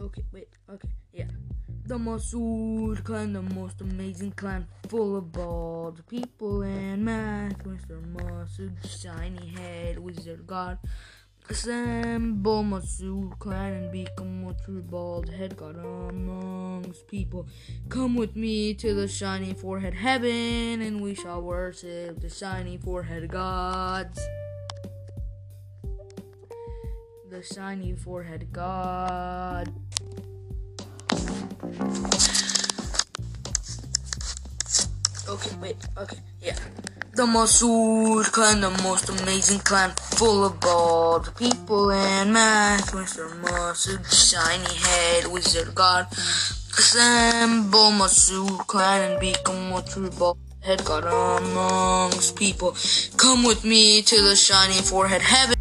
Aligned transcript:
Okay, 0.00 0.24
wait, 0.32 0.48
okay, 0.70 0.88
yeah. 1.12 1.26
The 1.86 1.96
Masood 1.96 3.02
clan, 3.02 3.32
the 3.32 3.42
most 3.42 3.80
amazing 3.80 4.32
clan, 4.32 4.66
full 4.88 5.16
of 5.16 5.32
bald 5.32 6.06
people 6.06 6.62
and 6.62 7.04
math. 7.04 7.64
Mr. 7.64 8.00
Masood, 8.14 8.76
shiny 8.86 9.48
head, 9.48 9.98
wizard 9.98 10.46
god. 10.46 10.78
Assemble 11.50 12.62
Masood 12.62 13.38
clan 13.40 13.72
and 13.72 13.90
become 13.90 14.44
what 14.44 14.60
your 14.68 14.82
bald 14.82 15.30
head 15.30 15.56
god 15.56 15.76
amongst 15.76 17.08
people. 17.08 17.48
Come 17.88 18.14
with 18.14 18.36
me 18.36 18.74
to 18.74 18.94
the 18.94 19.08
shiny 19.08 19.52
forehead 19.52 19.94
heaven, 19.94 20.80
and 20.80 21.00
we 21.00 21.16
shall 21.16 21.42
worship 21.42 22.20
the 22.20 22.28
shiny 22.28 22.76
forehead 22.76 23.28
gods. 23.30 24.20
The 27.30 27.42
shiny 27.42 27.92
forehead 27.92 28.48
god. 28.54 29.68
Okay, 35.28 35.56
wait, 35.60 35.76
okay, 35.98 36.16
yeah. 36.40 36.56
The 37.12 37.24
Masood 37.24 38.32
clan, 38.32 38.62
the 38.62 38.70
most 38.82 39.10
amazing 39.10 39.58
clan, 39.60 39.90
full 40.16 40.46
of 40.46 40.58
bald 40.58 41.36
people 41.36 41.92
and 41.92 42.32
math. 42.32 42.92
Mr. 42.92 43.28
Masood, 43.42 44.08
shiny 44.08 44.74
head, 44.74 45.26
wizard 45.26 45.74
god. 45.74 46.06
Assemble 46.10 47.92
Masood 47.92 48.66
clan 48.66 49.10
and 49.10 49.20
become 49.20 49.74
a 49.74 49.82
true 49.82 50.08
bald 50.12 50.38
head 50.60 50.82
god 50.86 51.04
amongst 51.04 52.36
people. 52.36 52.74
Come 53.18 53.44
with 53.44 53.64
me 53.66 54.00
to 54.00 54.22
the 54.22 54.34
shiny 54.34 54.80
forehead 54.80 55.20
heaven. 55.20 55.58